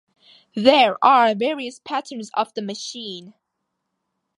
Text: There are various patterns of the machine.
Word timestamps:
There 0.55 0.97
are 1.05 1.35
various 1.35 1.77
patterns 1.77 2.31
of 2.33 2.55
the 2.55 2.63
machine. 2.63 3.35